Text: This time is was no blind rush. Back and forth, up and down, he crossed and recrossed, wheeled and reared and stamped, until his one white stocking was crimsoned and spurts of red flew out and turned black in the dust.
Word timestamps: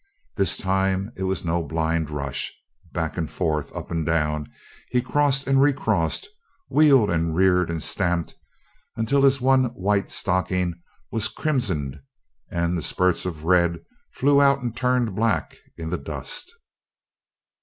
This 0.35 0.57
time 0.57 1.11
is 1.15 1.25
was 1.25 1.45
no 1.45 1.61
blind 1.61 2.09
rush. 2.09 2.51
Back 2.91 3.17
and 3.17 3.29
forth, 3.29 3.71
up 3.75 3.91
and 3.91 4.03
down, 4.03 4.47
he 4.89 4.99
crossed 4.99 5.45
and 5.45 5.61
recrossed, 5.61 6.27
wheeled 6.69 7.11
and 7.11 7.35
reared 7.35 7.69
and 7.69 7.83
stamped, 7.83 8.33
until 8.95 9.21
his 9.21 9.39
one 9.39 9.65
white 9.75 10.09
stocking 10.09 10.73
was 11.11 11.27
crimsoned 11.27 11.99
and 12.49 12.83
spurts 12.83 13.27
of 13.27 13.43
red 13.43 13.83
flew 14.11 14.41
out 14.41 14.61
and 14.63 14.75
turned 14.75 15.13
black 15.13 15.59
in 15.77 15.91
the 15.91 15.99
dust. 15.99 16.51